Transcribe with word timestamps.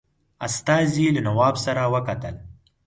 استازي 0.47 1.05
له 1.15 1.21
نواب 1.27 1.55
سره 1.65 1.81
وکتل. 1.93 2.35